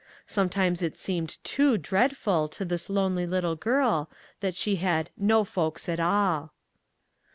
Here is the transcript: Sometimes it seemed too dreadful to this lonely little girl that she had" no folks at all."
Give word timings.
Sometimes 0.25 0.81
it 0.81 0.97
seemed 0.97 1.37
too 1.43 1.77
dreadful 1.77 2.47
to 2.47 2.65
this 2.65 2.89
lonely 2.89 3.27
little 3.27 3.55
girl 3.55 4.09
that 4.39 4.55
she 4.55 4.77
had" 4.77 5.11
no 5.31 5.43
folks 5.43 5.87
at 5.87 5.99
all." 5.99 6.55